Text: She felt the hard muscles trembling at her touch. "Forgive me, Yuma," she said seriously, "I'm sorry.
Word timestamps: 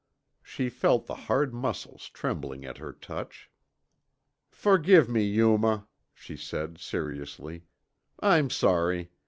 She 0.41 0.67
felt 0.69 1.05
the 1.05 1.13
hard 1.13 1.53
muscles 1.53 2.09
trembling 2.09 2.65
at 2.65 2.79
her 2.79 2.91
touch. 2.91 3.51
"Forgive 4.49 5.07
me, 5.07 5.21
Yuma," 5.23 5.85
she 6.15 6.35
said 6.35 6.79
seriously, 6.79 7.65
"I'm 8.19 8.49
sorry. 8.49 9.11